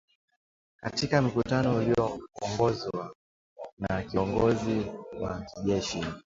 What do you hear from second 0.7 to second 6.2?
katika mkutano ulioongozwa na kiongozi wa kijeshi